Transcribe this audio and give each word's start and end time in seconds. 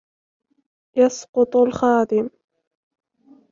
يَسْقُطُ 0.95 1.55
الْخَادِمُ. 1.55 2.29